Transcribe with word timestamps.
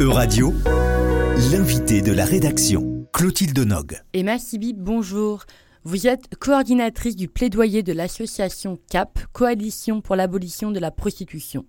Euradio, 0.00 0.54
l'invité 1.52 2.00
de 2.00 2.10
la 2.10 2.24
rédaction, 2.24 3.06
Clotilde 3.12 3.58
Nog. 3.58 4.00
Emma 4.14 4.38
Sibi, 4.38 4.72
bonjour. 4.72 5.44
Vous 5.84 6.06
êtes 6.06 6.36
coordinatrice 6.38 7.16
du 7.16 7.28
plaidoyer 7.28 7.82
de 7.82 7.92
l'association 7.92 8.78
CAP, 8.90 9.18
Coalition 9.34 10.00
pour 10.00 10.16
l'abolition 10.16 10.70
de 10.70 10.78
la 10.78 10.90
prostitution. 10.90 11.66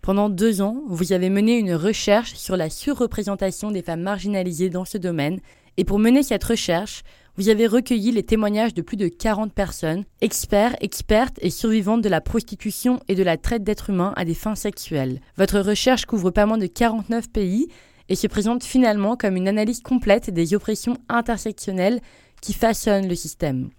Pendant 0.00 0.30
deux 0.30 0.62
ans, 0.62 0.80
vous 0.88 1.12
avez 1.12 1.28
mené 1.28 1.58
une 1.58 1.74
recherche 1.74 2.32
sur 2.36 2.56
la 2.56 2.70
surreprésentation 2.70 3.70
des 3.70 3.82
femmes 3.82 4.00
marginalisées 4.00 4.70
dans 4.70 4.86
ce 4.86 4.96
domaine, 4.96 5.40
et 5.76 5.84
pour 5.84 5.98
mener 5.98 6.22
cette 6.22 6.44
recherche, 6.44 7.02
vous 7.36 7.48
avez 7.48 7.66
recueilli 7.66 8.12
les 8.12 8.22
témoignages 8.22 8.74
de 8.74 8.82
plus 8.82 8.96
de 8.96 9.08
40 9.08 9.52
personnes, 9.52 10.04
experts, 10.20 10.76
expertes 10.80 11.38
et 11.40 11.50
survivantes 11.50 12.02
de 12.02 12.08
la 12.08 12.20
prostitution 12.20 13.00
et 13.08 13.16
de 13.16 13.24
la 13.24 13.36
traite 13.36 13.64
d'êtres 13.64 13.90
humains 13.90 14.12
à 14.16 14.24
des 14.24 14.34
fins 14.34 14.54
sexuelles. 14.54 15.20
Votre 15.36 15.58
recherche 15.58 16.06
couvre 16.06 16.30
pas 16.30 16.46
moins 16.46 16.58
de 16.58 16.66
49 16.66 17.30
pays 17.30 17.68
et 18.08 18.14
se 18.14 18.28
présente 18.28 18.62
finalement 18.62 19.16
comme 19.16 19.36
une 19.36 19.48
analyse 19.48 19.80
complète 19.80 20.30
des 20.30 20.54
oppressions 20.54 20.96
intersectionnelles 21.08 22.00
qui 22.40 22.52
façonnent 22.52 23.08
le 23.08 23.16
système. 23.16 23.70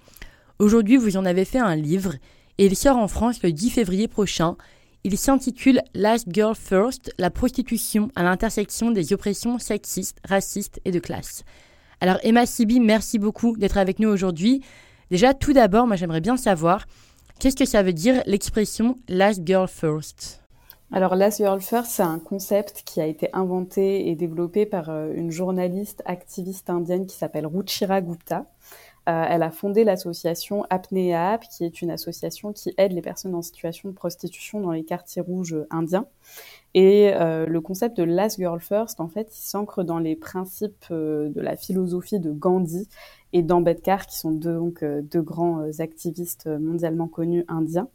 Aujourd'hui, 0.60 0.98
vous 0.98 1.16
en 1.16 1.26
avez 1.26 1.46
fait 1.46 1.60
un 1.60 1.76
livre 1.76 2.16
et 2.58 2.66
il 2.66 2.76
sort 2.76 2.98
en 2.98 3.08
France 3.08 3.42
le 3.44 3.52
10 3.52 3.70
février 3.70 4.08
prochain. 4.08 4.58
Il 5.04 5.18
s'intitule 5.18 5.82
Last 5.94 6.28
Girl 6.30 6.56
First, 6.56 7.14
la 7.18 7.30
prostitution 7.30 8.10
à 8.16 8.24
l'intersection 8.24 8.92
des 8.92 9.14
oppressions 9.14 9.60
sexistes, 9.60 10.18
racistes 10.28 10.82
et 10.84 10.92
de 10.92 11.00
classe. 11.00 11.44
Alors 12.02 12.18
Emma 12.24 12.46
Sibi, 12.46 12.80
merci 12.80 13.20
beaucoup 13.20 13.56
d'être 13.58 13.78
avec 13.78 14.00
nous 14.00 14.10
aujourd'hui. 14.10 14.62
Déjà, 15.12 15.34
tout 15.34 15.54
d'abord, 15.54 15.88
moi 15.88 15.96
j'aimerais 15.96 16.22
bien 16.22 16.38
savoir, 16.38 16.86
qu'est-ce 17.40 17.56
que 17.56 17.66
ça 17.66 17.84
veut 17.84 17.94
dire 17.94 18.22
l'expression 18.26 18.96
Last 19.08 19.42
Girl 19.46 19.68
First 19.68 20.42
alors, 20.92 21.16
Last 21.16 21.40
Girl 21.40 21.60
First, 21.60 21.92
c'est 21.92 22.04
un 22.04 22.20
concept 22.20 22.84
qui 22.86 23.02
a 23.02 23.08
été 23.08 23.28
inventé 23.34 24.08
et 24.08 24.16
développé 24.16 24.68
par 24.68 24.90
euh, 24.90 25.12
une 25.16 25.32
journaliste 25.32 26.04
activiste 26.06 26.70
indienne 26.70 27.08
qui 27.08 27.18
s'appelle 27.18 27.48
Ruchira 27.48 28.02
Gupta. 28.02 28.46
Euh, 29.08 29.26
elle 29.30 29.44
a 29.44 29.52
fondé 29.52 29.84
l'association 29.84 30.66
Apnea 30.70 31.38
qui 31.38 31.64
est 31.64 31.82
une 31.82 31.92
association 31.92 32.54
qui 32.54 32.74
aide 32.78 32.92
les 32.92 33.02
personnes 33.02 33.36
en 33.36 33.42
situation 33.42 33.90
de 33.90 33.94
prostitution 33.94 34.62
dans 34.62 34.72
les 34.72 34.84
quartiers 34.84 35.22
rouges 35.22 35.58
indiens. 35.70 36.08
Et 36.76 37.14
euh, 37.14 37.46
le 37.46 37.62
concept 37.62 37.96
de 37.96 38.04
Last 38.04 38.38
Girl 38.38 38.60
First, 38.60 39.00
en 39.00 39.08
fait, 39.08 39.30
il 39.34 39.42
s'ancre 39.42 39.86
dans 39.86 39.98
les 39.98 40.18
principes 40.18 40.86
euh, 40.92 41.30
de 41.30 41.40
la 41.40 41.56
philosophie 41.56 42.20
de 42.20 42.34
Gandhi 42.34 42.90
et 43.32 43.44
d'Ambedkar, 43.44 44.06
qui 44.08 44.18
sont 44.18 44.32
deux, 44.32 44.56
donc, 44.56 44.84
euh, 44.84 45.02
deux 45.02 45.22
grands 45.22 45.70
activistes 45.80 46.48
mondialement 46.48 47.08
connus 47.08 47.46
indiens, 47.48 47.88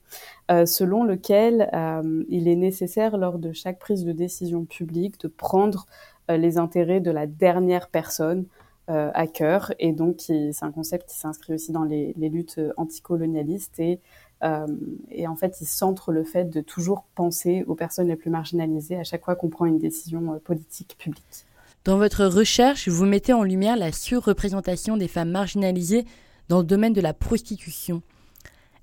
selon 0.64 1.05
lequel 1.05 1.70
il 2.28 2.48
est 2.48 2.56
nécessaire, 2.56 3.19
lors 3.19 3.38
de 3.38 3.53
chaque 3.53 3.78
prise 3.78 4.05
de 4.05 4.12
décision 4.12 4.64
publique, 4.64 5.20
de 5.20 5.28
prendre 5.28 5.86
les 6.28 6.58
intérêts 6.58 7.00
de 7.00 7.11
la 7.11 7.27
dernière 7.27 7.88
personne 7.88 8.47
à 8.91 9.27
cœur. 9.27 9.73
Et 9.79 9.93
donc, 9.93 10.17
c'est 10.19 10.53
un 10.63 10.73
concept 10.73 11.09
qui 11.09 11.17
s'inscrit 11.17 11.55
aussi 11.55 11.71
dans 11.71 11.85
les, 11.85 12.13
luttes 12.17 12.61
anticolonialistes 12.77 13.79
et 13.79 14.01
euh, 14.43 14.67
et 15.11 15.27
en 15.27 15.37
fait, 15.37 15.61
il 15.61 15.67
centre 15.67 16.13
le 16.13 16.25
fait 16.25 16.45
de 16.45 16.61
toujours 16.61 17.05
penser 17.15 17.65
aux 17.67 17.75
personnes 17.75 18.09
les 18.09 18.17
plus 18.17 18.31
marginalisées 18.31 18.97
à 18.97 19.05
chaque 19.05 19.25
fois 19.25 19.37
qu'on 19.37 19.49
prend 19.49 19.67
une 19.67 19.79
décision 19.79 20.35
euh, 20.35 20.39
politique 20.39 20.97
publique. 20.99 21.47
Dans 21.85 21.99
votre 21.99 22.27
recherche, 22.27 22.89
vous 22.89 23.07
mettez 23.07 23.33
en 23.33 23.43
lumière 23.43 23.77
la 23.77 23.93
surreprésentation 23.93 24.97
des 24.97 25.09
femmes 25.09 25.31
marginalisées 25.31 26.05
dans 26.49 26.59
le 26.59 26.65
domaine 26.65 26.93
de 26.93 27.01
la 27.01 27.15
prostitution. 27.15 28.03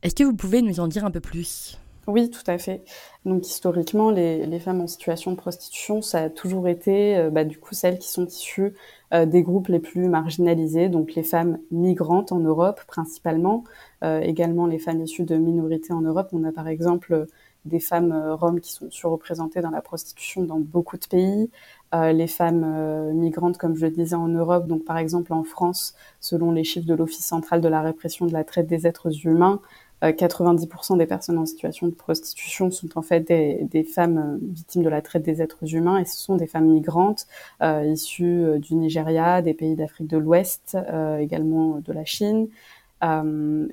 Est-ce 0.04 0.16
que 0.16 0.24
vous 0.24 0.36
pouvez 0.36 0.62
nous 0.62 0.80
en 0.80 0.88
dire 0.88 1.06
un 1.06 1.12
peu 1.12 1.20
plus? 1.20 1.80
Oui, 2.08 2.30
tout 2.30 2.44
à 2.48 2.58
fait. 2.58 2.86
Donc 3.26 3.46
historiquement, 3.46 4.12
les, 4.12 4.60
femmes 4.60 4.80
en 4.80 4.88
situation 4.88 5.32
de 5.32 5.36
prostitution, 5.36 6.02
ça 6.02 6.24
a 6.24 6.30
toujours 6.30 6.70
été 6.70 7.18
euh, 7.18 7.30
bah, 7.30 7.44
du 7.44 7.58
coup 7.58 7.76
celles 7.76 8.00
qui 8.00 8.08
sont 8.08 8.26
issues 8.26 8.74
euh, 9.14 9.26
des 9.26 9.44
groupes 9.44 9.68
les 9.68 9.80
plus 9.80 10.08
marginalisés, 10.08 10.88
donc 10.88 11.16
les 11.16 11.24
femmes 11.24 11.60
migrantes 11.70 12.32
en 12.32 12.40
Europe 12.40 12.80
principalement, 12.88 13.66
euh, 14.06 14.22
également 14.22 14.68
les 14.68 14.80
femmes 14.80 15.02
issues 15.02 15.26
de 15.26 15.36
minorités 15.36 15.92
en 15.92 16.00
Europe. 16.00 16.30
On 16.32 16.46
a 16.46 16.54
par 16.54 16.70
exemple 16.70 17.28
des 17.66 17.82
femmes 17.82 18.14
roms 18.40 18.62
qui 18.62 18.72
sont 18.72 18.90
surreprésentées 18.90 19.60
dans 19.60 19.72
la 19.72 19.82
prostitution 19.82 20.44
dans 20.44 20.60
beaucoup 20.60 20.98
de 20.98 21.06
pays. 21.06 21.50
les 21.94 22.28
femmes 22.28 23.12
migrantes, 23.14 23.58
comme 23.58 23.76
je 23.76 23.86
le 23.86 23.92
disais 23.92 24.16
en 24.16 24.30
Europe, 24.30 24.68
donc 24.68 24.86
par 24.86 24.98
exemple 24.98 25.34
en 25.34 25.44
France, 25.44 25.96
selon 26.22 26.52
les 26.52 26.64
chiffres 26.64 26.88
de 26.88 26.94
l'Office 26.94 27.26
central 27.26 27.60
de 27.60 27.68
la 27.68 27.82
répression 27.82 28.26
de 28.26 28.32
la 28.32 28.46
traite 28.46 28.68
des 28.68 28.88
êtres 28.88 29.26
humains, 29.26 29.60
90% 30.02 30.94
euh, 30.94 30.98
des 30.98 31.06
personnes 31.06 31.38
en 31.38 31.46
situation 31.46 31.88
de 31.88 31.94
prostitution 31.94 32.70
sont 32.70 32.98
en 32.98 33.02
fait 33.02 33.22
des, 33.22 33.84
femmes 33.84 34.18
euh, 34.18 34.38
victimes 34.54 34.84
de 34.84 34.90
la 34.90 35.02
traite 35.02 35.24
des 35.24 35.42
êtres 35.42 35.74
humains 35.74 35.98
et 35.98 36.06
ce 36.06 36.18
sont 36.18 36.36
des 36.36 36.48
femmes 36.48 36.68
migrantes 36.70 37.26
euh, 37.62 37.84
issues 37.86 38.60
du 38.60 38.76
Nigeria, 38.76 39.42
des 39.42 39.54
pays 39.54 39.76
d'Afrique 39.76 40.08
de 40.08 40.18
l'Ouest, 40.18 40.78
également 41.20 41.80
de 41.80 41.94
la 41.94 42.06
Chine. 42.06 42.48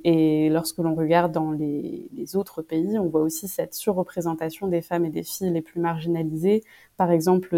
et 0.05 0.49
lorsque 0.51 0.79
l'on 0.79 0.95
regarde 0.95 1.33
dans 1.33 1.51
les, 1.53 2.37
autres 2.37 2.63
pays, 2.63 2.99
on 2.99 3.07
voit 3.09 3.23
aussi 3.23 3.49
cette 3.49 3.75
surreprésentation 3.75 4.69
des 4.69 4.83
femmes 4.83 5.05
et 5.05 5.11
des 5.11 5.23
filles 5.23 5.51
les 5.51 5.63
plus 5.63 5.81
marginalisées. 5.81 6.63
Par 6.97 7.11
exemple, 7.11 7.57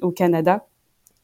au 0.00 0.10
Canada, 0.12 0.66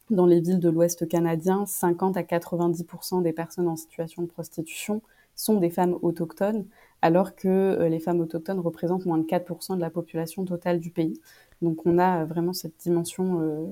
dans 0.09 0.25
les 0.25 0.41
villes 0.41 0.59
de 0.59 0.69
l'Ouest 0.69 1.07
canadien, 1.07 1.65
50 1.65 2.17
à 2.17 2.23
90% 2.23 3.21
des 3.21 3.31
personnes 3.31 3.67
en 3.67 3.77
situation 3.77 4.21
de 4.23 4.27
prostitution 4.27 5.01
sont 5.41 5.55
des 5.55 5.69
femmes 5.69 5.97
autochtones, 6.01 6.65
alors 7.01 7.35
que 7.35 7.47
euh, 7.47 7.89
les 7.89 7.99
femmes 7.99 8.19
autochtones 8.19 8.59
représentent 8.59 9.05
moins 9.05 9.17
de 9.17 9.25
4% 9.25 9.75
de 9.75 9.81
la 9.81 9.89
population 9.89 10.45
totale 10.45 10.79
du 10.79 10.91
pays. 10.91 11.19
Donc 11.61 11.85
on 11.85 11.97
a 11.97 12.25
vraiment 12.25 12.53
cette 12.53 12.77
dimension, 12.79 13.41
euh, 13.41 13.65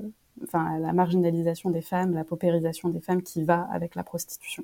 enfin 0.43 0.79
la 0.79 0.93
marginalisation 0.93 1.69
des 1.69 1.81
femmes, 1.81 2.13
la 2.13 2.23
paupérisation 2.23 2.89
des 2.89 3.01
femmes 3.01 3.21
qui 3.21 3.43
va 3.43 3.67
avec 3.71 3.95
la 3.95 4.03
prostitution. 4.03 4.63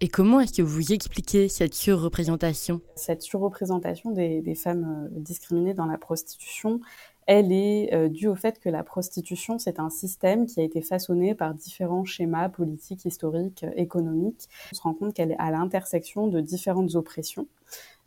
Et 0.00 0.08
comment 0.08 0.40
est-ce 0.40 0.52
que 0.52 0.62
vous 0.62 0.92
expliquez 0.92 1.48
cette 1.48 1.72
surreprésentation? 1.72 2.80
Cette 2.96 3.22
surreprésentation 3.22 4.10
des, 4.10 4.42
des, 4.42 4.54
femmes 4.54 5.06
euh, 5.06 5.20
discriminées 5.20 5.74
dans 5.74 5.86
la 5.86 5.98
prostitution, 5.98 6.80
elle 7.26 7.52
est 7.52 7.94
euh, 7.94 8.08
due 8.08 8.28
au 8.28 8.34
fait 8.34 8.60
que 8.60 8.68
la 8.68 8.82
prostitution, 8.82 9.58
c'est 9.58 9.80
un 9.80 9.90
système 9.90 10.46
qui 10.46 10.60
a 10.60 10.62
été 10.62 10.82
façonné 10.82 11.34
par 11.34 11.54
différents 11.54 12.04
schémas 12.04 12.48
politiques, 12.48 13.04
historiques, 13.04 13.64
économiques. 13.76 14.48
On 14.72 14.76
se 14.76 14.82
rend 14.82 14.94
compte 14.94 15.14
qu'elle 15.14 15.32
est 15.32 15.38
à 15.38 15.50
l'intersection 15.50 16.26
de 16.26 16.40
différentes 16.40 16.94
oppressions, 16.94 17.46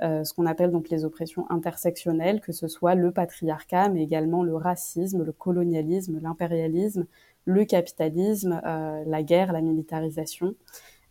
euh, 0.01 0.23
ce 0.23 0.33
qu'on 0.33 0.45
appelle 0.45 0.71
donc 0.71 0.89
les 0.89 1.03
oppressions 1.05 1.49
intersectionnelles, 1.49 2.41
que 2.41 2.51
ce 2.51 2.67
soit 2.67 2.95
le 2.95 3.11
patriarcat, 3.11 3.89
mais 3.89 4.03
également 4.03 4.43
le 4.43 4.55
racisme, 4.55 5.23
le 5.23 5.31
colonialisme, 5.31 6.19
l'impérialisme, 6.21 7.07
le 7.45 7.65
capitalisme, 7.65 8.61
euh, 8.65 9.03
la 9.05 9.23
guerre, 9.23 9.51
la 9.51 9.61
militarisation 9.61 10.55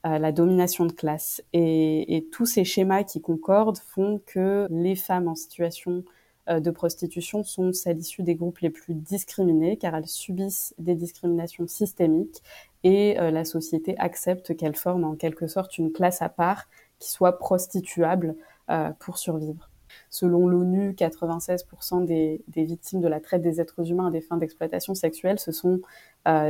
la 0.08 0.30
domination 0.30 0.86
de 0.86 0.92
classe. 0.92 1.42
Et, 1.52 2.28
tous 2.30 2.46
ces 2.46 2.62
schémas 2.62 3.02
qui 3.02 3.20
concordent 3.20 3.78
font 3.78 4.20
que 4.24 4.68
les 4.70 4.94
femmes 4.94 5.26
en 5.26 5.34
situation 5.34 5.92
euh, 5.96 6.02
de 6.48 6.70
prostitution 6.70 7.42
sont 7.42 7.72
celles 7.72 7.98
issues 7.98 8.22
des 8.22 8.36
groupes 8.36 8.60
les 8.60 8.70
plus 8.70 8.94
discriminés 8.94 9.76
car 9.76 9.94
elles 9.94 10.06
subissent 10.06 10.74
des 10.78 10.94
discriminations 10.94 11.66
systémiques 11.66 12.42
et 12.86 13.18
euh, 13.18 13.32
la 13.32 13.44
société 13.44 13.98
accepte 13.98 14.56
qu'elles 14.56 14.76
forment 14.76 15.04
en 15.04 15.16
quelque 15.16 15.48
sorte 15.48 15.76
une 15.76 15.90
classe 15.90 16.22
à 16.22 16.28
part 16.28 16.68
qui 17.00 17.10
soit 17.10 17.36
prostituable 17.36 18.36
euh, 18.70 18.90
pour 19.00 19.18
survivre. 19.18 19.68
Selon 20.08 20.46
l'ONU, 20.46 20.92
96% 20.92 22.04
des, 22.04 22.44
victimes 22.48 23.00
de 23.00 23.08
la 23.08 23.18
traite 23.18 23.42
des 23.42 23.60
êtres 23.60 23.90
humains 23.90 24.06
à 24.06 24.10
des 24.12 24.20
fins 24.20 24.36
d'exploitation 24.36 24.94
sexuelle, 24.94 25.40
ce 25.40 25.50
sont 25.52 25.80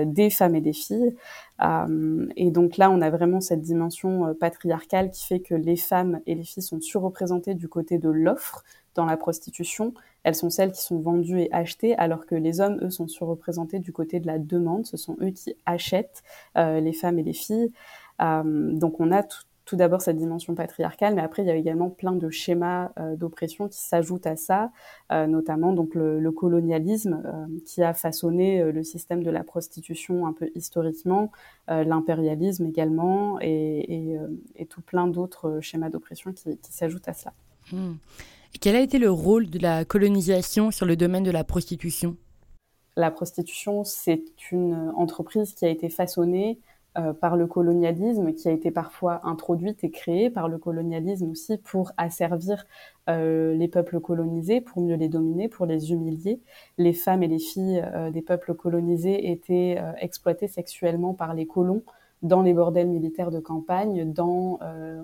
des 0.04 0.30
femmes 0.30 0.54
et 0.56 0.62
des 0.62 0.72
filles. 0.72 1.14
et 1.60 2.50
donc 2.50 2.76
là, 2.76 2.90
on 2.90 3.02
a 3.02 3.10
vraiment 3.10 3.40
cette 3.40 3.60
dimension 3.60 4.34
patriarcale 4.34 5.10
qui 5.10 5.26
fait 5.26 5.40
que 5.40 5.54
les 5.54 5.76
femmes 5.76 6.20
et 6.26 6.34
les 6.34 6.44
filles 6.44 6.62
sont 6.62 6.80
surreprésentées 6.80 7.54
du 7.54 7.68
côté 7.68 7.98
de 7.98 8.08
l'offre, 8.08 8.64
dans 8.96 9.04
la 9.04 9.16
prostitution, 9.16 9.94
elles 10.26 10.34
sont 10.34 10.50
celles 10.50 10.72
qui 10.72 10.82
sont 10.82 10.98
vendues 10.98 11.40
et 11.40 11.52
achetées, 11.52 11.94
alors 11.96 12.26
que 12.26 12.34
les 12.34 12.60
hommes, 12.60 12.80
eux, 12.82 12.90
sont 12.90 13.06
surreprésentés 13.06 13.78
du 13.78 13.92
côté 13.92 14.18
de 14.18 14.26
la 14.26 14.40
demande. 14.40 14.84
Ce 14.84 14.96
sont 14.96 15.16
eux 15.20 15.30
qui 15.30 15.54
achètent 15.66 16.24
euh, 16.58 16.80
les 16.80 16.92
femmes 16.92 17.20
et 17.20 17.22
les 17.22 17.32
filles. 17.32 17.70
Euh, 18.20 18.72
donc 18.72 18.98
on 18.98 19.12
a 19.12 19.22
tout, 19.22 19.76
d'abord 19.76 20.00
cette 20.00 20.16
dimension 20.16 20.56
patriarcale, 20.56 21.14
mais 21.14 21.22
après 21.22 21.42
il 21.42 21.46
y 21.46 21.50
a 21.50 21.54
également 21.54 21.90
plein 21.90 22.12
de 22.12 22.28
schémas 22.28 22.90
euh, 22.98 23.14
d'oppression 23.14 23.68
qui 23.68 23.80
s'ajoutent 23.80 24.26
à 24.26 24.36
ça, 24.36 24.70
notamment 25.10 25.72
donc 25.72 25.94
le, 25.94 26.30
colonialisme 26.32 27.22
qui 27.64 27.84
a 27.84 27.94
façonné 27.94 28.72
le 28.72 28.82
système 28.82 29.22
de 29.22 29.30
la 29.30 29.44
prostitution 29.44 30.26
un 30.26 30.32
peu 30.32 30.50
historiquement, 30.56 31.30
l'impérialisme 31.68 32.66
également, 32.66 33.38
et, 33.40 34.18
tout 34.68 34.82
plein 34.82 35.06
d'autres 35.06 35.60
schémas 35.60 35.90
d'oppression 35.90 36.32
qui, 36.32 36.58
s'ajoutent 36.62 37.08
à 37.08 37.12
cela. 37.12 37.32
Quel 38.60 38.76
a 38.76 38.80
été 38.80 38.98
le 38.98 39.10
rôle 39.10 39.48
de 39.50 39.58
la 39.58 39.84
colonisation 39.84 40.70
sur 40.70 40.86
le 40.86 40.96
domaine 40.96 41.24
de 41.24 41.30
la 41.30 41.44
prostitution? 41.44 42.16
La 42.96 43.10
prostitution, 43.10 43.84
c'est 43.84 44.24
une 44.50 44.92
entreprise 44.96 45.54
qui 45.54 45.66
a 45.66 45.68
été 45.68 45.90
façonnée 45.90 46.58
euh, 46.98 47.12
par 47.12 47.36
le 47.36 47.46
colonialisme, 47.46 48.32
qui 48.32 48.48
a 48.48 48.52
été 48.52 48.70
parfois 48.70 49.20
introduite 49.24 49.84
et 49.84 49.90
créée 49.90 50.30
par 50.30 50.48
le 50.48 50.56
colonialisme 50.56 51.30
aussi 51.30 51.58
pour 51.58 51.92
asservir 51.98 52.64
euh, 53.10 53.52
les 53.54 53.68
peuples 53.68 54.00
colonisés, 54.00 54.62
pour 54.62 54.80
mieux 54.80 54.94
les 54.96 55.08
dominer, 55.08 55.48
pour 55.48 55.66
les 55.66 55.92
humilier. 55.92 56.40
Les 56.78 56.94
femmes 56.94 57.22
et 57.22 57.28
les 57.28 57.38
filles 57.38 57.84
euh, 57.84 58.10
des 58.10 58.22
peuples 58.22 58.54
colonisés 58.54 59.30
étaient 59.30 59.78
exploitées 59.98 60.48
sexuellement 60.48 61.12
par 61.12 61.34
les 61.34 61.46
colons 61.46 61.82
dans 62.22 62.40
les 62.40 62.54
bordels 62.54 62.88
militaires 62.88 63.30
de 63.30 63.40
campagne, 63.40 64.10
dans, 64.10 64.58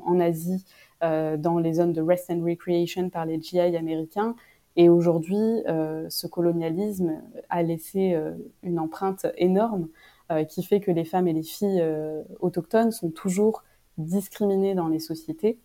en 0.07 0.19
Asie, 0.19 0.65
dans 1.03 1.59
les 1.59 1.75
zones 1.75 1.93
de 1.93 2.01
rest 2.01 2.31
and 2.31 2.45
recreation 2.45 3.11
par 3.11 3.27
les 3.27 3.41
GI 3.41 3.59
américains. 3.59 4.37
Et 4.77 4.89
aujourd'hui, 4.89 5.63
ce 5.67 6.27
colonialisme 6.27 7.21
a 7.51 7.63
laissé 7.63 8.17
une 8.63 8.79
empreinte 8.79 9.27
énorme 9.37 9.89
euh, 10.33 10.45
qui 10.45 10.63
fait 10.63 10.81
que 10.81 10.91
les 10.91 11.05
femmes 11.05 11.29
et 11.29 11.33
les 11.33 11.43
filles 11.43 11.81
euh, 11.81 12.23
autochtones 12.41 12.93
sont 12.93 13.11
toujours 13.11 13.65
discriminées 13.99 14.75
dans 14.75 14.89
les 14.89 15.01
sociétés 15.01 15.59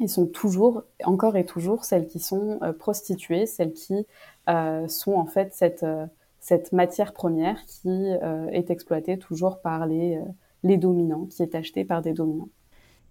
et 0.00 0.08
sont 0.08 0.26
toujours, 0.26 0.82
encore 1.04 1.36
et 1.36 1.44
toujours, 1.44 1.84
celles 1.84 2.06
qui 2.06 2.18
sont 2.18 2.58
euh, 2.62 2.72
prostituées, 2.72 3.46
celles 3.46 3.72
qui 3.72 4.06
sont 4.46 5.12
en 5.12 5.26
fait 5.26 5.52
cette, 5.52 6.72
matière 6.72 7.12
première 7.12 7.64
qui 7.66 7.90
est 8.50 8.70
exploitée 8.70 9.18
toujours 9.18 9.60
par 9.60 9.86
les 9.86 10.18
dominants, 10.78 11.26
qui 11.26 11.42
est 11.42 11.54
achetée 11.54 11.84
par 11.84 12.00
des 12.00 12.14
dominants. 12.14 12.48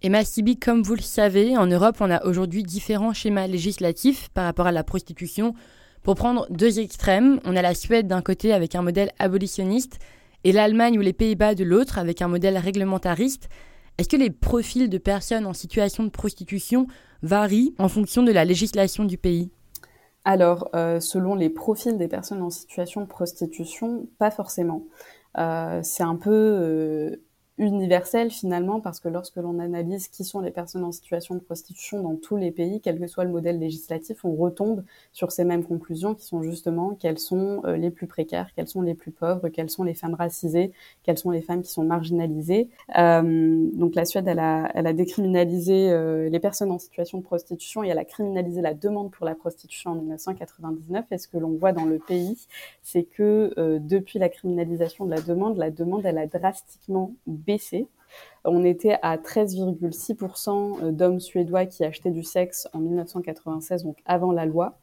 Et 0.04 0.10
Massibi, 0.10 0.58
comme 0.58 0.84
vous 0.84 0.96
le 0.96 1.02
savez, 1.02 1.58
en 1.58 1.66
Europe, 1.66 1.98
on 2.02 2.12
a 2.12 2.24
aujourd'hui 2.24 2.64
différents 2.64 3.14
schémas 3.14 3.48
législatifs 3.48 4.30
par 4.30 4.46
rapport 4.46 4.68
à 4.68 4.72
la 4.72 4.84
prostitution. 4.84 5.56
Pour 6.04 6.16
prendre 6.16 6.46
deux 6.52 6.80
extrêmes, 6.80 7.40
on 7.46 7.56
a 7.56 7.64
la 7.64 7.74
Suède 7.74 8.08
d'un 8.08 8.22
côté 8.22 8.54
avec 8.54 8.76
un 8.76 8.84
modèle 8.84 9.12
abolitionniste 9.18 9.98
et 10.44 10.52
l'Allemagne 10.52 11.00
ou 11.00 11.02
les 11.02 11.14
Pays-Bas 11.14 11.56
de 11.56 11.64
l'autre 11.64 11.98
avec 11.98 12.22
un 12.22 12.28
modèle 12.28 12.58
réglementariste, 12.58 13.50
est-ce 13.98 14.08
que 14.08 14.16
les 14.16 14.30
profils 14.30 14.90
de 14.90 14.98
personnes 15.00 15.48
en 15.48 15.54
situation 15.54 16.04
de 16.04 16.10
prostitution 16.10 16.86
varient 17.24 17.74
en 17.80 17.90
fonction 17.90 18.22
de 18.22 18.32
la 18.32 18.46
législation 18.46 19.04
du 19.04 19.18
pays? 19.18 19.50
Alors, 20.24 20.70
euh, 20.76 21.00
selon 21.00 21.34
les 21.34 21.50
profils 21.50 21.98
des 21.98 22.08
personnes 22.08 22.44
en 22.44 22.52
situation 22.52 23.02
de 23.02 23.08
prostitution, 23.08 24.08
pas 24.20 24.30
forcément. 24.30 24.84
Euh, 25.38 25.80
c'est 25.84 26.04
un 26.04 26.16
peu 26.16 26.30
euh, 26.32 27.16
universel 27.58 28.30
finalement 28.32 28.80
parce 28.80 29.00
que 29.00 29.10
lorsque 29.10 29.38
l'on 29.38 29.60
analyse 29.60 30.08
qui 30.08 30.24
sont 30.24 30.40
les 30.42 30.52
personnes 30.52 30.84
en 30.84 30.92
situation 30.92 31.36
de 31.36 31.40
prostitution 31.40 32.02
dans 32.02 32.16
tous 32.16 32.38
les 32.38 32.52
pays, 32.52 32.82
quel 32.82 33.00
que 33.00 33.08
soit 33.08 33.24
le 33.24 33.32
modèle 33.32 33.60
législatif, 33.60 34.24
on 34.26 34.36
retombe 34.36 34.84
sur 35.12 35.32
ces 35.32 35.44
mêmes 35.44 35.64
conclusions 35.64 36.14
qui 36.14 36.26
sont 36.26 36.44
justement 36.44 36.96
quelles 36.96 37.20
sont 37.20 37.62
euh, 37.66 37.78
les 37.78 37.90
plus 37.90 38.08
précaires, 38.08 38.50
quelles 38.56 38.68
sont 38.68 38.82
les 38.82 38.94
plus 38.94 39.12
pauvres, 39.12 39.50
quelles 39.50 39.70
sont 39.70 39.84
les 39.84 39.94
femmes 39.94 40.14
racisées, 40.14 40.72
quelles 41.04 41.18
sont 41.18 41.32
les 41.32 41.42
femmes 41.42 41.62
qui 41.62 41.72
sont 41.72 41.84
marginalisées. 41.84 42.70
Euh, 42.98 43.70
donc 43.74 43.96
la 43.96 44.06
Suède, 44.06 44.28
elle 44.28 44.40
a, 44.40 44.72
elle 44.76 44.88
a 44.88 44.94
décriminalisé 44.94 45.90
euh, 45.92 46.30
les 46.30 46.40
personnes 46.40 46.72
en 46.72 46.80
situation 46.80 47.18
de 47.18 47.24
prostitution 47.24 47.84
et 47.84 47.88
elle 47.88 48.00
a 48.00 48.06
criminalisé 48.06 48.62
la 48.62 48.74
demande 48.74 49.12
pour 49.12 49.26
la 49.26 49.36
prostitution 49.36 49.92
en 49.92 49.96
1999. 49.96 51.06
Et 51.12 51.18
ce 51.18 51.28
que 51.28 51.38
l'on 51.38 51.52
voit 51.52 51.72
dans 51.72 51.86
le 51.86 52.00
pays, 52.00 52.38
c'est 52.84 53.04
que 53.04 53.54
euh, 53.58 53.80
depuis 53.80 54.20
la 54.20 54.30
criminalisation 54.30 55.06
de 55.06 55.12
la 55.12 55.22
demande, 55.22 55.58
la 55.58 55.72
demande, 55.72 56.06
elle 56.06 56.18
a 56.18 56.28
drastiquement 56.28 57.14
On 58.46 58.64
était 58.64 58.98
à 59.02 59.18
13,6% 59.18 60.82
euh, 60.82 60.92
d'hommes 60.92 61.20
suédois 61.20 61.66
qui 61.66 61.84
achetaient 61.84 62.12
du 62.12 62.24
sexe 62.24 62.68
en 62.74 62.80
1996, 62.80 63.84
donc 63.84 63.98
avant 64.06 64.32
la 64.32 64.46
loi. 64.46 64.78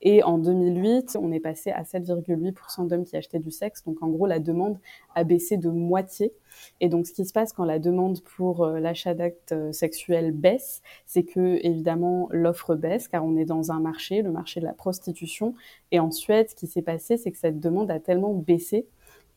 Et 0.00 0.22
en 0.22 0.38
2008, 0.38 1.18
on 1.20 1.32
est 1.32 1.40
passé 1.40 1.72
à 1.72 1.82
7,8% 1.82 2.86
d'hommes 2.86 3.04
qui 3.04 3.16
achetaient 3.16 3.40
du 3.40 3.50
sexe. 3.50 3.82
Donc 3.84 4.00
en 4.00 4.08
gros, 4.08 4.26
la 4.26 4.38
demande 4.38 4.78
a 5.16 5.24
baissé 5.24 5.56
de 5.56 5.70
moitié. 5.70 6.32
Et 6.80 6.88
donc 6.88 7.06
ce 7.06 7.12
qui 7.12 7.24
se 7.24 7.32
passe 7.32 7.52
quand 7.52 7.64
la 7.64 7.80
demande 7.80 8.20
pour 8.22 8.64
euh, 8.64 8.78
l'achat 8.78 9.14
d'actes 9.14 9.52
euh, 9.52 9.72
sexuels 9.72 10.30
baisse, 10.30 10.82
c'est 11.04 11.24
que 11.24 11.58
évidemment 11.66 12.28
l'offre 12.30 12.76
baisse 12.76 13.08
car 13.08 13.24
on 13.24 13.36
est 13.36 13.44
dans 13.44 13.72
un 13.72 13.80
marché, 13.80 14.22
le 14.22 14.30
marché 14.30 14.60
de 14.60 14.64
la 14.66 14.72
prostitution. 14.72 15.54
Et 15.90 15.98
en 15.98 16.12
Suède, 16.12 16.48
ce 16.50 16.54
qui 16.54 16.68
s'est 16.68 16.82
passé, 16.82 17.16
c'est 17.16 17.32
que 17.32 17.38
cette 17.38 17.58
demande 17.58 17.90
a 17.90 17.98
tellement 17.98 18.34
baissé 18.34 18.86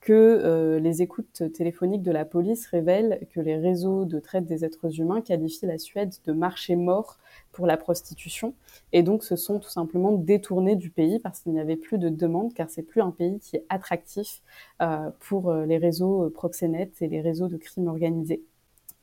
que 0.02 0.14
euh, 0.14 0.80
les 0.80 1.04
écoutes 1.04 1.44
téléphoniques 1.54 2.02
de 2.02 2.12
la 2.12 2.26
police 2.26 2.66
révèlent 2.66 3.20
que 3.30 3.40
les 3.40 3.56
réseaux 3.56 4.04
de 4.06 4.20
traite 4.20 4.46
des 4.46 4.66
êtres 4.66 5.00
humains 5.00 5.22
qualifient 5.22 5.68
la 5.68 5.78
Suède 5.78 6.14
de 6.26 6.34
marché 6.34 6.76
mort 6.76 7.20
pour 7.52 7.68
la 7.68 7.78
prostitution 7.78 8.56
et 8.94 9.04
donc 9.04 9.24
se 9.24 9.36
sont 9.36 9.60
tout 9.60 9.70
simplement 9.70 10.14
détournés 10.14 10.76
du 10.76 10.90
pays 10.90 11.20
parce 11.20 11.42
qu'il 11.42 11.54
n'y 11.54 11.60
avait 11.60 11.76
plus 11.76 12.00
de 12.00 12.10
demande 12.10 12.54
car 12.54 12.70
c'est 12.70 12.82
plus 12.82 13.02
un 13.02 13.12
pays 13.12 13.40
qui 13.40 13.58
est 13.58 13.66
attractif 13.70 14.42
euh, 14.82 15.12
pour 15.20 15.52
euh, 15.52 15.66
les 15.68 15.78
réseaux 15.78 16.32
proxénètes 16.32 17.00
et 17.02 17.08
les 17.08 17.22
réseaux 17.22 17.48
de 17.48 17.58
crimes 17.58 17.88
organisés. 17.88 18.42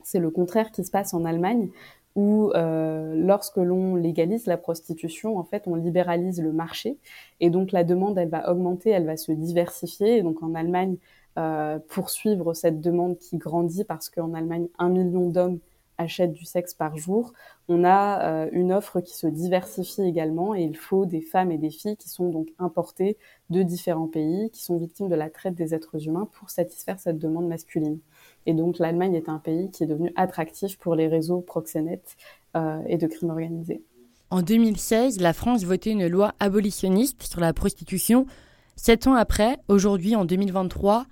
C'est 0.03 0.19
le 0.19 0.31
contraire 0.31 0.73
qui 0.73 0.85
se 0.85 0.91
passe 0.91 1.15
en 1.15 1.25
Allemagne 1.25 1.71
où 2.19 2.51
euh, 2.57 3.15
lorsque 3.15 3.59
l'on 3.59 3.95
légalise 3.95 4.47
la 4.47 4.57
prostitution, 4.57 5.39
en 5.39 5.45
fait, 5.45 5.69
on 5.69 5.77
libéralise 5.77 6.43
le 6.43 6.53
marché 6.53 6.99
et 7.39 7.49
donc 7.49 7.71
la 7.71 7.85
demande, 7.85 8.19
elle 8.19 8.29
va 8.29 8.51
augmenter, 8.51 8.91
elle 8.91 9.07
va 9.07 9.17
se 9.17 9.31
diversifier. 9.31 10.17
Et 10.17 10.23
donc 10.23 10.43
en 10.43 10.57
Allemagne, 10.57 10.97
euh, 11.39 11.79
poursuivre 11.79 12.55
cette 12.55 12.81
demande 12.81 13.19
qui 13.19 13.39
grandit 13.39 13.85
parce 13.85 14.11
qu'en 14.11 14.35
Allemagne, 14.35 14.67
un 14.81 14.89
million 14.89 15.31
d'hommes 15.31 15.61
achètent 15.97 16.33
du 16.33 16.45
sexe 16.45 16.75
par 16.75 16.97
jour, 16.97 17.33
on 17.69 17.85
a 17.85 18.47
euh, 18.47 18.49
une 18.51 18.73
offre 18.73 19.01
qui 19.01 19.17
se 19.17 19.29
diversifie 19.29 20.03
également 20.03 20.57
et 20.57 20.63
il 20.63 20.77
faut 20.77 21.07
des 21.07 21.21
femmes 21.21 21.53
et 21.53 21.59
des 21.59 21.71
filles 21.71 21.97
qui 21.97 22.09
sont 22.09 22.31
donc 22.31 22.49
importées 22.59 23.17
de 23.51 23.63
différents 23.63 24.09
pays, 24.09 24.51
qui 24.51 24.63
sont 24.65 24.77
victimes 24.77 25.09
de 25.09 25.15
la 25.15 25.31
traite 25.31 25.55
des 25.55 25.73
êtres 25.73 26.05
humains 26.09 26.29
pour 26.33 26.51
satisfaire 26.51 26.99
cette 26.99 27.19
demande 27.19 27.47
masculine. 27.47 28.01
Et 28.49 28.55
donc 28.55 28.79
l'Allemagne 28.79 29.15
est 29.15 29.29
un 29.29 29.39
pays 29.39 29.71
qui 29.71 29.85
est 29.85 29.87
devenu 29.87 30.11
attractif 30.17 30.79
pour 30.79 30.95
les 30.95 31.07
réseaux 31.07 31.43
proxénètes 31.43 32.17
euh, 32.57 32.81
et 32.87 32.97
de 32.97 33.07
crimes 33.07 33.29
organisés. 33.29 33.83
En 34.31 34.41
2016, 34.41 35.21
la 35.21 35.35
France 35.35 35.65
votait 35.65 35.91
une 35.91 36.07
loi 36.07 36.33
abolitionniste 36.41 37.25
sur 37.25 37.41
la 37.41 37.53
prostitution. 37.53 38.25
Sept 38.75 39.07
ans 39.07 39.17
après, 39.17 39.59
aujourd'hui 39.69 40.17
en 40.17 40.25
2023, 40.25 41.05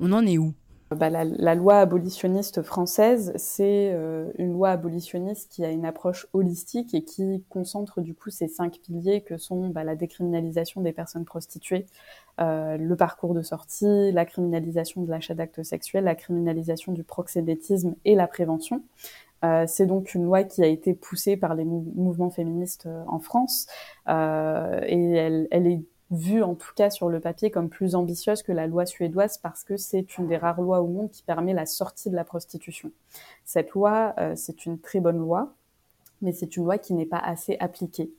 on 0.00 0.12
en 0.12 0.26
est 0.26 0.36
où? 0.36 0.52
Bah, 0.94 1.10
la, 1.10 1.54
loi 1.54 1.80
abolitionniste 1.80 2.62
française, 2.62 3.32
c'est 3.36 3.90
euh, 3.92 4.30
une 4.38 4.52
loi 4.52 4.70
abolitionniste 4.70 5.50
qui 5.50 5.64
a 5.64 5.70
une 5.70 5.84
approche 5.84 6.26
holistique 6.32 6.94
et 6.94 7.02
qui 7.02 7.44
concentre 7.48 8.00
du 8.00 8.14
coup 8.14 8.30
ces 8.30 8.48
cinq 8.48 8.78
piliers 8.80 9.20
que 9.20 9.36
sont 9.38 9.68
bah, 9.68 9.84
la 9.84 9.96
décriminalisation 9.96 10.80
des 10.80 10.92
personnes 10.92 11.24
prostituées, 11.24 11.86
euh, 12.40 12.76
le 12.76 12.96
parcours 12.96 13.34
de 13.34 13.42
sortie, 13.42 14.12
la 14.12 14.24
criminalisation 14.24 15.02
de 15.02 15.10
l'achat 15.10 15.34
d'actes 15.34 15.62
sexuels, 15.62 16.04
la 16.04 16.14
criminalisation 16.14 16.92
du 16.92 17.04
proxénétisme 17.04 17.94
et 18.04 18.14
la 18.14 18.26
prévention. 18.26 18.82
Euh, 19.44 19.64
c'est 19.66 19.86
donc 19.86 20.14
une 20.14 20.24
loi 20.24 20.44
qui 20.44 20.62
a 20.62 20.66
été 20.66 20.94
poussée 20.94 21.36
par 21.36 21.54
les 21.54 21.64
mouvements 21.64 22.30
féministes 22.30 22.88
en 23.08 23.18
France 23.18 23.66
et 24.06 24.12
elle, 24.12 25.48
elle 25.50 25.66
est 25.66 25.82
vue 26.12 26.42
en 26.42 26.54
tout 26.54 26.72
cas 26.76 26.90
sur 26.90 27.08
le 27.08 27.20
papier 27.20 27.50
comme 27.50 27.68
plus 27.68 27.94
ambitieuse 27.94 28.42
que 28.42 28.52
la 28.52 28.66
loi 28.66 28.86
suédoise 28.86 29.38
parce 29.38 29.64
que 29.64 29.76
c'est 29.76 30.18
une 30.18 30.28
des 30.28 30.36
rares 30.36 30.60
lois 30.60 30.80
au 30.80 30.86
monde 30.86 31.10
qui 31.10 31.22
permet 31.22 31.54
la 31.54 31.66
sortie 31.66 32.10
de 32.10 32.16
la 32.16 32.24
prostitution. 32.24 32.90
Cette 33.44 33.70
loi, 33.70 34.14
euh, 34.18 34.34
c'est 34.36 34.66
une 34.66 34.78
très 34.78 35.00
bonne 35.00 35.18
loi, 35.18 35.54
mais 36.20 36.32
c'est 36.32 36.56
une 36.56 36.64
loi 36.64 36.78
qui 36.78 36.94
n'est 36.94 37.06
pas 37.06 37.18
assez 37.18 37.56
appliquée. 37.60 38.10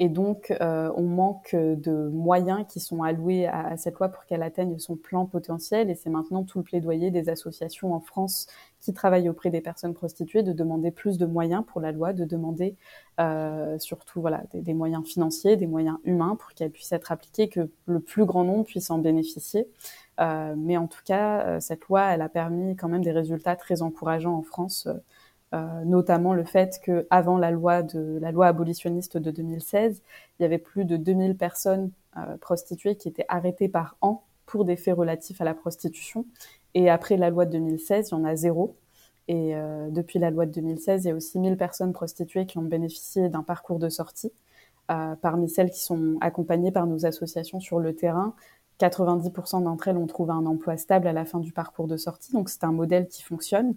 Et 0.00 0.08
donc, 0.08 0.52
euh, 0.60 0.90
on 0.96 1.04
manque 1.04 1.54
de 1.54 2.08
moyens 2.08 2.64
qui 2.68 2.80
sont 2.80 3.04
alloués 3.04 3.46
à, 3.46 3.76
cette 3.76 3.94
loi 3.98 4.08
pour 4.08 4.24
qu'elle 4.24 4.42
atteigne 4.42 4.78
son 4.78 4.96
plan 4.96 5.24
potentiel. 5.24 5.88
Et 5.88 5.94
c'est 5.94 6.10
maintenant 6.10 6.42
tout 6.42 6.58
le 6.58 6.64
plaidoyer 6.64 7.12
des 7.12 7.28
associations 7.28 7.94
en 7.94 8.00
France 8.00 8.48
qui 8.80 8.92
travaillent 8.92 9.28
auprès 9.28 9.50
des 9.50 9.60
personnes 9.60 9.94
prostituées 9.94 10.42
de 10.42 10.52
demander 10.52 10.90
plus 10.90 11.16
de 11.16 11.26
moyens 11.26 11.64
pour 11.64 11.80
la 11.80 11.92
loi, 11.92 12.12
de 12.12 12.24
demander 12.24 12.76
euh, 13.20 13.78
surtout 13.78 14.20
voilà 14.20 14.42
des, 14.52 14.74
moyens 14.74 15.06
financiers, 15.06 15.56
des 15.56 15.68
moyens 15.68 15.98
humains 16.04 16.36
pour 16.36 16.52
qu'elle 16.54 16.70
puisse 16.70 16.90
être 16.92 17.12
appliquée, 17.12 17.48
que 17.48 17.70
le 17.86 18.00
plus 18.00 18.24
grand 18.24 18.42
nombre 18.42 18.64
puisse 18.64 18.90
en 18.90 18.98
bénéficier. 18.98 19.68
Euh, 20.20 20.54
mais 20.56 20.76
en 20.76 20.86
tout 20.88 21.02
cas, 21.04 21.60
cette 21.60 21.84
loi, 21.86 22.02
elle 22.12 22.22
a 22.22 22.28
permis 22.28 22.76
quand 22.76 22.88
même 22.88 23.04
des 23.04 23.12
résultats 23.12 23.56
très 23.56 23.82
encourageants 23.82 24.36
en 24.36 24.42
France 24.42 24.86
euh, 24.86 24.94
notamment 25.84 26.34
le 26.34 26.44
fait 26.44 26.80
que 26.82 27.06
avant 27.10 27.38
la 27.38 27.50
loi 27.50 27.82
de 27.82 28.18
la 28.20 28.32
loi 28.32 28.46
abolitionniste 28.46 29.18
de 29.18 29.30
2016, 29.30 30.02
il 30.38 30.42
y 30.42 30.46
avait 30.46 30.58
plus 30.58 30.84
de 30.84 30.96
2000 30.96 31.36
personnes 31.36 31.90
euh, 32.16 32.36
prostituées 32.38 32.96
qui 32.96 33.08
étaient 33.08 33.26
arrêtées 33.28 33.68
par 33.68 33.96
an 34.00 34.24
pour 34.46 34.64
des 34.64 34.76
faits 34.76 34.96
relatifs 34.96 35.40
à 35.40 35.44
la 35.44 35.54
prostitution. 35.54 36.26
Et 36.74 36.90
après 36.90 37.16
la 37.16 37.30
loi 37.30 37.46
de 37.46 37.52
2016, 37.52 38.08
il 38.08 38.12
y 38.12 38.14
en 38.14 38.24
a 38.24 38.36
zéro. 38.36 38.76
Et 39.28 39.56
euh, 39.56 39.90
depuis 39.90 40.18
la 40.18 40.30
loi 40.30 40.46
de 40.46 40.52
2016, 40.52 41.04
il 41.04 41.08
y 41.08 41.10
a 41.10 41.14
aussi 41.14 41.38
1000 41.38 41.56
personnes 41.56 41.92
prostituées 41.92 42.46
qui 42.46 42.58
ont 42.58 42.62
bénéficié 42.62 43.28
d'un 43.28 43.42
parcours 43.42 43.78
de 43.78 43.88
sortie. 43.88 44.32
parmi 45.22 45.48
celles 45.48 45.70
qui 45.70 45.80
sont 45.80 46.18
accompagnées 46.20 46.72
par 46.72 46.86
nos 46.86 47.06
associations 47.06 47.60
sur 47.60 47.80
le 47.80 47.94
terrain, 47.94 48.34
90% 48.80 49.62
d'entre 49.62 49.88
elles 49.88 49.96
ont 49.96 50.06
trouvé 50.06 50.32
un 50.32 50.46
emploi 50.46 50.76
stable 50.76 51.06
à 51.06 51.12
la 51.12 51.24
fin 51.24 51.40
du 51.40 51.52
parcours 51.52 51.86
de 51.86 51.96
sortie. 51.96 52.32
Donc 52.32 52.48
c'est 52.48 52.64
un 52.64 52.72
modèle 52.72 53.08
qui 53.08 53.22
fonctionne. 53.22 53.74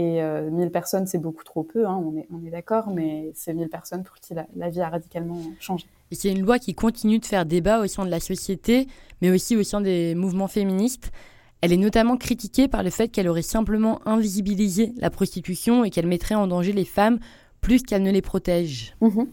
Et 0.00 0.12
1000 0.12 0.22
euh, 0.22 0.70
personnes, 0.70 1.08
c'est 1.08 1.18
beaucoup 1.18 1.42
trop 1.42 1.64
peu, 1.64 1.84
hein, 1.84 2.00
on 2.00 2.16
est, 2.16 2.28
on 2.32 2.46
est 2.46 2.50
d'accord, 2.50 2.88
mais 2.88 3.32
c'est 3.34 3.52
1000 3.52 3.68
personnes 3.68 4.04
pour 4.04 4.14
qui 4.20 4.32
la, 4.32 4.70
vie 4.70 4.80
a 4.80 4.88
radicalement 4.88 5.40
changé. 5.58 5.86
Et 6.12 6.14
c'est 6.14 6.30
une 6.30 6.42
loi 6.42 6.60
qui 6.60 6.72
continue 6.76 7.18
de 7.18 7.26
faire 7.26 7.44
débat 7.44 7.80
au 7.80 7.88
sein 7.88 8.04
de 8.04 8.10
la 8.10 8.20
société, 8.20 8.86
mais 9.20 9.30
aussi 9.32 9.56
au 9.56 9.64
sein 9.64 9.80
des 9.80 10.14
mouvements 10.14 10.46
féministes. 10.46 11.10
Elle 11.62 11.72
est 11.72 11.78
notamment 11.78 12.16
critiquée 12.16 12.68
par 12.68 12.84
le 12.84 12.90
fait 12.90 13.08
qu'elle 13.08 13.26
aurait 13.26 13.42
simplement 13.42 14.00
invisibilisé 14.06 14.92
la 14.98 15.10
prostitution 15.10 15.82
et 15.82 15.90
qu'elle 15.90 16.06
mettrait 16.06 16.36
en 16.36 16.46
danger 16.46 16.72
les 16.72 16.84
femmes 16.84 17.18
plus 17.60 17.82
qu'elle 17.82 18.04
ne 18.04 18.12
les 18.12 18.22
protège. 18.22 18.94
Mhm. 19.00 19.26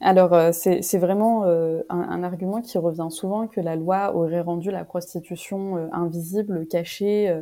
Alors, 0.00 0.32
euh, 0.32 0.50
c'est 0.52 0.98
vraiment 0.98 1.44
euh, 1.44 1.80
un, 1.88 2.22
argument 2.22 2.60
qui 2.60 2.78
revient 2.78 3.08
souvent 3.10 3.48
que 3.48 3.60
la 3.60 3.74
loi 3.74 4.14
aurait 4.14 4.42
rendu 4.42 4.70
la 4.70 4.84
prostitution 4.84 5.76
euh, 5.76 5.88
invisible, 5.92 6.66
cachée, 6.68 7.34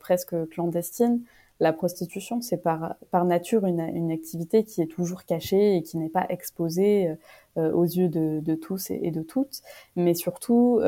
presque 0.00 0.34
clandestine. 0.50 1.20
La 1.58 1.72
prostitution, 1.72 2.42
c'est 2.42 2.58
par, 2.58 2.96
par 3.10 3.24
nature 3.24 3.64
une, 3.66 3.80
une, 3.80 4.10
activité 4.10 4.64
qui 4.64 4.82
est 4.82 4.86
toujours 4.86 5.24
cachée 5.24 5.76
et 5.76 5.82
qui 5.82 5.96
n'est 5.96 6.10
pas 6.10 6.26
exposée 6.28 7.14
aux 7.56 7.84
yeux 7.84 8.10
de, 8.10 8.40
de 8.40 8.54
tous 8.54 8.90
et, 8.90 9.10
de 9.10 9.22
toutes. 9.22 9.62
Mais 9.96 10.12
surtout, 10.12 10.82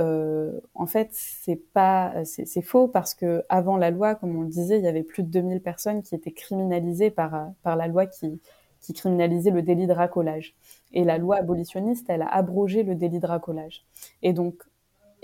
en 0.74 0.86
fait, 0.86 1.08
c'est 1.12 1.56
pas, 1.72 2.12
c'est 2.24 2.60
faux 2.60 2.86
parce 2.86 3.14
que 3.14 3.42
avant 3.48 3.78
la 3.78 3.90
loi, 3.90 4.14
comme 4.14 4.36
on 4.36 4.42
le 4.42 4.48
disait, 4.48 4.78
il 4.78 4.84
y 4.84 4.88
avait 4.88 5.02
plus 5.02 5.22
de 5.22 5.30
2000 5.30 5.62
personnes 5.62 6.02
qui 6.02 6.14
étaient 6.14 6.32
criminalisées 6.32 7.10
par, 7.10 7.50
par 7.62 7.74
la 7.74 7.86
loi 7.86 8.04
qui, 8.04 8.38
qui 8.80 8.92
criminalisait 8.92 9.50
le 9.50 9.62
délit 9.62 9.86
de 9.86 9.92
racolage. 9.92 10.54
Et 10.92 11.04
la 11.04 11.18
loi 11.18 11.36
abolitionniste, 11.36 12.06
elle 12.08 12.22
a 12.22 12.28
abrogé 12.28 12.82
le 12.82 12.94
délit 12.94 13.20
de 13.20 13.26
racolage. 13.26 13.84
Et 14.22 14.32
donc, 14.32 14.62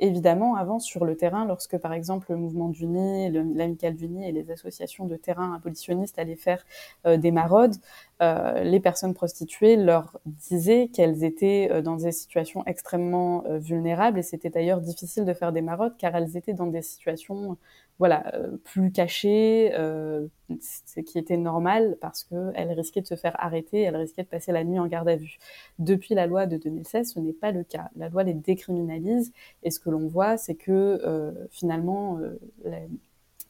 évidemment, 0.05 0.57
avant, 0.57 0.79
sur 0.79 1.05
le 1.05 1.17
terrain, 1.17 1.45
lorsque, 1.45 1.77
par 1.79 1.93
exemple, 1.93 2.27
le 2.31 2.37
mouvement 2.37 2.69
du 2.69 2.87
Nid, 2.87 3.31
l'Amicale 3.55 3.97
du 3.97 4.09
Nid 4.09 4.29
et 4.29 4.33
les 4.33 4.51
associations 4.51 5.07
de 5.07 5.17
terrain 5.17 5.55
abolitionnistes 5.55 6.19
allaient 6.19 6.37
faire 6.37 6.65
euh, 7.07 7.17
des 7.17 7.31
maraudes, 7.31 7.77
euh, 8.23 8.63
les 8.63 8.81
personnes 8.81 9.15
prostituées 9.15 9.77
leur 9.77 10.19
disaient 10.27 10.89
qu'elles 10.89 11.25
étaient 11.25 11.69
euh, 11.71 11.83
dans 11.83 11.97
des 11.97 12.13
situations 12.13 12.65
extrêmement 12.67 13.45
vulnérables. 13.49 14.19
Et 14.19 14.23
c'était 14.23 14.51
d'ailleurs 14.51 14.81
difficile 14.81 15.25
de 15.25 15.35
faire 15.35 15.53
des 15.53 15.63
maraudes 15.63 15.97
car 15.99 16.15
elles 16.15 16.37
étaient 16.37 16.55
dans 16.55 16.67
des 16.67 16.83
situations 16.83 17.57
voilà, 17.99 18.35
euh, 18.35 18.57
plus 18.65 18.91
cachée, 18.91 19.73
euh, 19.75 20.27
ce 20.61 21.01
qui 21.01 21.19
était 21.19 21.37
normal 21.37 21.97
parce 22.01 22.25
qu'elle 22.25 22.73
risquait 22.73 23.01
de 23.01 23.07
se 23.07 23.15
faire 23.15 23.37
arrêter, 23.39 23.83
elle 23.83 23.97
risquait 23.97 24.25
de 24.25 24.29
passer 24.29 24.51
la 24.51 24.65
nuit 24.65 24.79
en 24.79 24.87
garde 24.87 25.09
à 25.09 25.17
vue. 25.17 25.39
Depuis 25.79 26.15
la 26.15 26.27
loi 26.27 26.47
de 26.47 26.57
2016, 26.57 27.13
ce 27.15 27.21
n'est 27.21 27.33
pas 27.33 27.53
le 27.53 27.63
cas. 27.63 27.91
La 27.97 28.09
loi 28.09 28.25
les 28.25 28.35
décriminalise 28.35 29.33
et 29.63 29.71
ce 29.71 29.79
que 29.79 29.91
l'on 29.91 30.09
voit, 30.09 30.37
c'est 30.37 30.57
que 30.57 31.01
euh, 31.05 31.33
finalement, 31.51 32.19
les, 32.65 32.89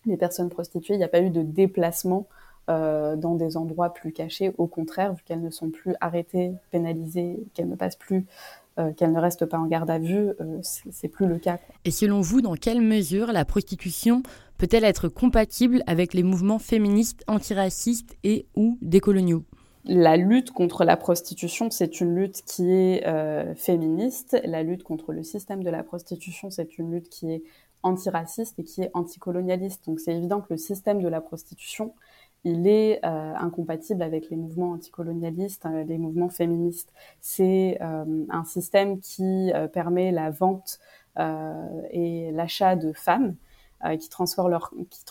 les, 0.04 0.16
personnes 0.18 0.50
prostituées, 0.50 0.94
il 0.94 0.98
n'y 0.98 1.04
a 1.04 1.08
pas 1.08 1.20
eu 1.20 1.30
de 1.30 1.42
déplacement 1.42 2.26
dans 2.66 3.34
des 3.34 3.58
endroits 3.58 3.92
plus 3.92 4.10
cachés. 4.10 4.52
Au 4.56 4.66
contraire, 4.66 5.12
vu 5.12 5.22
qu'elles 5.22 5.42
ne 5.42 5.50
sont 5.50 5.68
plus 5.68 5.94
arrêtées, 6.00 6.52
pénalisées, 6.70 7.44
qu'elles 7.52 7.68
ne 7.68 7.76
passent 7.76 7.96
plus 7.96 8.24
euh, 8.78 8.92
qu'elle 8.92 9.12
ne 9.12 9.20
reste 9.20 9.46
pas 9.46 9.58
en 9.58 9.66
garde 9.66 9.88
à 9.88 9.98
vue, 9.98 10.30
euh, 10.40 10.58
c'est 10.62 11.08
plus 11.08 11.26
le 11.26 11.38
cas. 11.38 11.58
Et 11.84 11.92
selon 11.92 12.20
vous, 12.20 12.40
dans 12.40 12.54
quelle 12.54 12.80
mesure 12.80 13.32
la 13.32 13.44
prostitution 13.44 14.22
peut-elle 14.58 14.84
être 14.84 15.08
compatible 15.08 15.82
avec 15.86 16.12
les 16.12 16.22
mouvements 16.22 16.58
féministes, 16.58 17.22
antiracistes 17.28 18.16
et 18.24 18.46
ou 18.56 18.76
décoloniaux? 18.82 19.44
La 19.84 20.16
lutte 20.16 20.50
contre 20.50 20.84
la 20.84 20.96
prostitution, 20.96 21.70
c'est 21.70 22.00
une 22.00 22.16
lutte 22.16 22.42
qui 22.46 22.72
est 22.72 23.06
euh, 23.06 23.54
féministe. 23.54 24.40
La 24.44 24.62
lutte 24.62 24.82
contre 24.82 25.12
le 25.12 25.22
système 25.22 25.62
de 25.62 25.70
la 25.70 25.82
prostitution, 25.82 26.50
c'est 26.50 26.78
une 26.78 26.90
lutte 26.90 27.10
qui 27.10 27.30
est 27.30 27.42
antiraciste 27.84 28.58
et 28.58 28.64
qui 28.64 28.82
est 28.82 28.90
anticolonialiste. 28.94 29.84
Donc 29.86 30.00
c'est 30.00 30.14
évident 30.16 30.40
que 30.40 30.54
le 30.54 30.56
système 30.56 31.02
de 31.02 31.08
la 31.08 31.20
prostitution, 31.20 31.94
il 32.44 32.66
est 32.66 33.00
euh, 33.04 33.34
incompatible 33.36 34.02
avec 34.02 34.28
les 34.30 34.36
mouvements 34.36 34.72
anticolonialistes, 34.72 35.66
euh, 35.66 35.84
les 35.84 35.98
mouvements 35.98 36.28
féministes. 36.28 36.92
C'est 37.20 37.78
euh, 37.80 38.24
un 38.28 38.44
système 38.44 39.00
qui 39.00 39.52
permet 39.72 40.12
la 40.12 40.30
vente 40.30 40.78
et 41.16 42.32
l'achat 42.32 42.74
de 42.74 42.92
femmes 42.92 43.36
qui, 44.00 44.08
transforment 44.08 44.50
leur, 44.50 44.72
qui 44.90 45.04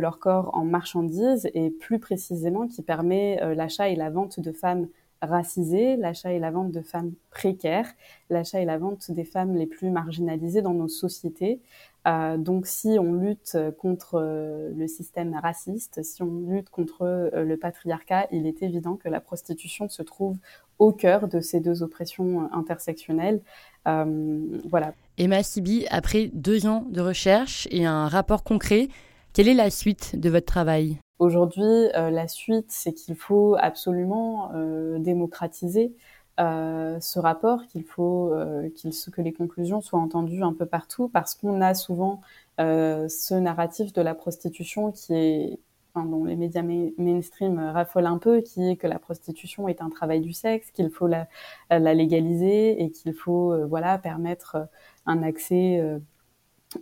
leur 0.00 0.18
corps 0.20 0.50
en 0.54 0.64
marchandises 0.64 1.50
et 1.52 1.70
plus 1.70 1.98
précisément 1.98 2.68
qui 2.68 2.82
permet 2.82 3.40
l'achat 3.56 3.88
et 3.88 3.96
la 3.96 4.08
vente 4.08 4.38
de 4.38 4.52
femmes 4.52 4.86
racisées, 5.22 5.96
l'achat 5.96 6.32
et 6.32 6.38
la 6.38 6.50
vente 6.50 6.70
de 6.70 6.80
femmes 6.80 7.12
précaires, 7.30 7.88
l'achat 8.30 8.60
et 8.60 8.64
la 8.64 8.78
vente 8.78 9.10
des 9.10 9.24
femmes 9.24 9.56
les 9.56 9.66
plus 9.66 9.90
marginalisées 9.90 10.62
dans 10.62 10.74
nos 10.74 10.88
sociétés, 10.88 11.60
euh, 11.60 11.97
donc 12.38 12.66
si 12.66 12.96
on 12.98 13.12
lutte 13.12 13.56
contre 13.78 14.14
euh, 14.14 14.70
le 14.74 14.86
système 14.86 15.34
raciste, 15.34 16.02
si 16.02 16.22
on 16.22 16.40
lutte 16.48 16.70
contre 16.70 17.02
euh, 17.02 17.44
le 17.44 17.56
patriarcat, 17.56 18.26
il 18.30 18.46
est 18.46 18.62
évident 18.62 18.96
que 18.96 19.08
la 19.08 19.20
prostitution 19.20 19.88
se 19.88 20.02
trouve 20.02 20.36
au 20.78 20.92
cœur 20.92 21.28
de 21.28 21.40
ces 21.40 21.60
deux 21.60 21.82
oppressions 21.82 22.48
intersectionnelles. 22.52 23.40
voilà. 23.84 24.94
Emma 25.18 25.42
Sibi, 25.42 25.86
après 25.90 26.30
deux 26.32 26.66
ans 26.66 26.86
de 26.88 27.00
recherche 27.00 27.66
et 27.72 27.84
un 27.84 28.06
rapport 28.06 28.44
concret, 28.44 28.88
quelle 29.32 29.48
est 29.48 29.54
la 29.54 29.70
suite 29.70 30.18
de 30.18 30.30
votre 30.30 30.46
travail? 30.46 30.98
Aujourd'hui, 31.18 31.88
la 31.94 32.28
suite, 32.28 32.66
c'est 32.68 32.92
qu'il 32.92 33.16
faut 33.16 33.56
absolument 33.58 34.52
démocratiser 35.00 35.92
euh, 36.38 37.00
ce 37.00 37.18
rapport, 37.18 37.66
qu'il 37.66 37.84
faut 37.84 38.32
euh, 38.32 38.68
que 39.12 39.22
les 39.22 39.32
conclusions 39.32 39.80
soient 39.80 39.98
entendues 39.98 40.42
un 40.42 40.52
peu 40.52 40.66
partout, 40.66 41.08
parce 41.08 41.34
qu'on 41.34 41.60
a 41.60 41.74
souvent 41.74 42.20
euh, 42.60 43.08
ce 43.08 43.34
narratif 43.34 43.92
de 43.92 44.02
la 44.02 44.14
prostitution 44.14 44.92
qui 44.92 45.14
est 45.14 45.58
Enfin, 45.94 46.06
dont 46.06 46.24
les 46.24 46.36
médias 46.36 46.62
mainstream 46.62 47.58
raffolent 47.58 48.06
un 48.06 48.18
peu, 48.18 48.42
qui 48.42 48.68
est 48.68 48.76
que 48.76 48.86
la 48.86 48.98
prostitution 48.98 49.68
est 49.68 49.80
un 49.80 49.88
travail 49.88 50.20
du 50.20 50.34
sexe, 50.34 50.70
qu'il 50.70 50.90
faut 50.90 51.06
la, 51.06 51.28
la, 51.70 51.94
légaliser 51.94 52.82
et 52.82 52.90
qu'il 52.90 53.14
faut 53.14 53.56
voilà 53.66 53.96
permettre 53.96 54.68
un 55.06 55.22
accès 55.22 55.80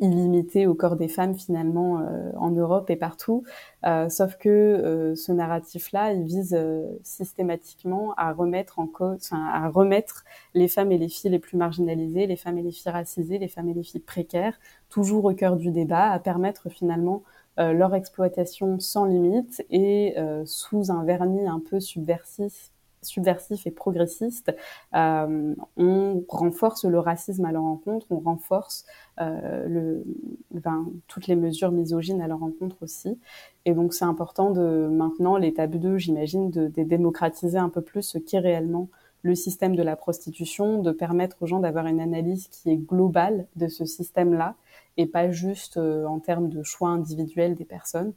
illimité 0.00 0.66
au 0.66 0.74
corps 0.74 0.96
des 0.96 1.08
femmes 1.08 1.34
finalement 1.34 2.00
euh, 2.00 2.32
en 2.36 2.50
Europe 2.50 2.90
et 2.90 2.96
partout. 2.96 3.44
Euh, 3.84 4.08
sauf 4.08 4.36
que 4.36 4.48
euh, 4.48 5.14
ce 5.14 5.32
narratif-là, 5.32 6.12
il 6.12 6.24
vise 6.24 6.58
systématiquement 7.02 8.14
à 8.16 8.32
remettre 8.32 8.78
en 8.78 8.86
cause, 8.86 9.30
à 9.32 9.68
remettre 9.68 10.24
les 10.54 10.68
femmes 10.68 10.92
et 10.92 10.98
les 10.98 11.08
filles 11.08 11.30
les 11.30 11.38
plus 11.38 11.56
marginalisées, 11.56 12.26
les 12.26 12.36
femmes 12.36 12.58
et 12.58 12.62
les 12.62 12.72
filles 12.72 12.92
racisées, 12.92 13.38
les 13.38 13.48
femmes 13.48 13.68
et 13.68 13.74
les 13.74 13.82
filles 13.82 14.00
précaires, 14.00 14.58
toujours 14.88 15.24
au 15.24 15.34
cœur 15.34 15.56
du 15.56 15.70
débat, 15.70 16.10
à 16.10 16.18
permettre 16.18 16.68
finalement 16.68 17.22
leur 17.58 17.94
exploitation 17.94 18.78
sans 18.78 19.06
limite 19.06 19.64
et 19.70 20.14
sous 20.44 20.90
un 20.90 21.04
vernis 21.04 21.46
un 21.46 21.60
peu 21.60 21.80
subversif 21.80 22.70
subversif 23.06 23.66
et 23.66 23.70
progressiste, 23.70 24.54
euh, 24.94 25.54
on 25.76 26.24
renforce 26.28 26.84
le 26.84 26.98
racisme 26.98 27.44
à 27.44 27.52
leur 27.52 27.62
rencontre, 27.62 28.06
on 28.10 28.18
renforce 28.18 28.84
euh, 29.20 30.02
ben, 30.50 30.86
toutes 31.08 31.26
les 31.26 31.36
mesures 31.36 31.72
misogynes 31.72 32.20
à 32.20 32.28
leur 32.28 32.40
rencontre 32.40 32.76
aussi. 32.82 33.18
Et 33.64 33.72
donc 33.72 33.94
c'est 33.94 34.04
important 34.04 34.50
de 34.50 34.88
maintenant, 34.90 35.36
l'étape 35.36 35.76
2, 35.76 35.98
j'imagine, 35.98 36.50
de, 36.50 36.68
démocratiser 36.68 37.58
un 37.58 37.68
peu 37.68 37.80
plus 37.80 38.02
ce 38.02 38.18
qu'est 38.18 38.38
réellement 38.38 38.88
le 39.22 39.34
système 39.34 39.74
de 39.74 39.82
la 39.82 39.96
prostitution, 39.96 40.82
de 40.82 40.92
permettre 40.92 41.36
aux 41.40 41.46
gens 41.46 41.58
d'avoir 41.58 41.86
une 41.86 42.00
analyse 42.00 42.46
qui 42.48 42.70
est 42.70 42.76
globale 42.76 43.46
de 43.56 43.66
ce 43.66 43.84
système-là 43.84 44.54
et 44.96 45.06
pas 45.06 45.30
juste 45.30 45.78
euh, 45.78 46.06
en 46.06 46.20
termes 46.20 46.48
de 46.48 46.62
choix 46.62 46.90
individuels 46.90 47.54
des 47.54 47.64
personnes. 47.64 48.12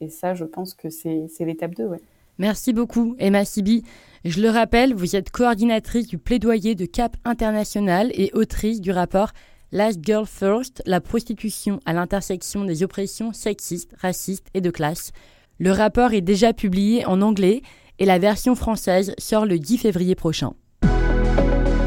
Et 0.00 0.08
ça, 0.08 0.34
je 0.34 0.44
pense 0.44 0.74
que 0.74 0.90
c'est 0.90 1.28
l'étape 1.40 1.74
2, 1.74 1.86
ouais. 1.86 2.00
Merci 2.40 2.72
beaucoup, 2.72 3.16
Emma 3.18 3.44
Sibi. 3.44 3.84
Je 4.24 4.40
le 4.40 4.48
rappelle, 4.48 4.94
vous 4.94 5.14
êtes 5.14 5.28
coordinatrice 5.28 6.06
du 6.06 6.16
plaidoyer 6.16 6.74
de 6.74 6.86
Cap 6.86 7.14
International 7.26 8.10
et 8.14 8.30
autrice 8.32 8.80
du 8.80 8.92
rapport 8.92 9.32
Last 9.72 9.98
Girl 10.02 10.24
First, 10.26 10.82
la 10.86 11.02
prostitution 11.02 11.80
à 11.84 11.92
l'intersection 11.92 12.64
des 12.64 12.82
oppressions 12.82 13.34
sexistes, 13.34 13.94
racistes 14.00 14.46
et 14.54 14.62
de 14.62 14.70
classe. 14.70 15.12
Le 15.58 15.70
rapport 15.70 16.14
est 16.14 16.22
déjà 16.22 16.54
publié 16.54 17.04
en 17.04 17.20
anglais 17.20 17.60
et 17.98 18.06
la 18.06 18.18
version 18.18 18.54
française 18.54 19.12
sort 19.18 19.44
le 19.44 19.58
10 19.58 19.76
février 19.76 20.14
prochain. 20.14 20.54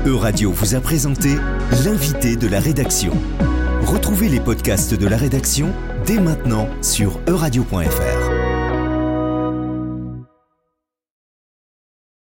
Euradio 0.05 0.51
vous 0.51 0.75
a 0.75 0.81
présenté 0.81 1.29
l'invité 1.83 2.36
de 2.36 2.48
la 2.48 2.60
rédaction. 2.60 3.13
Retrouvez 3.81 4.29
les 4.29 4.39
podcasts 4.39 4.93
de 4.93 5.07
la 5.07 5.17
rédaction 5.17 5.74
dès 6.05 6.19
maintenant 6.19 6.69
sur 6.83 7.19
euradio.fr. 7.27 8.23